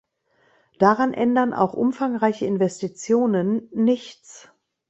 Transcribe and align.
Daran 0.79 1.13
ändern 1.13 1.53
auch 1.53 1.73
umfangreiche 1.75 2.47
Investitionen 2.47 3.69
nichts. 3.71 4.49